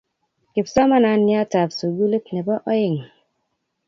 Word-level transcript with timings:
kipsomananiatab 0.53 1.69
sukulit 1.79 2.25
ne 2.31 2.41
bo 2.45 2.55
oeng 2.71 2.97